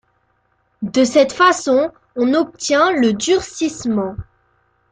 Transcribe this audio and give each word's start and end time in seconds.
De 0.81 1.03
cette 1.03 1.31
façon, 1.31 1.91
on 2.15 2.33
obtient 2.33 2.91
le 2.91 3.13
durcissement. 3.13 4.15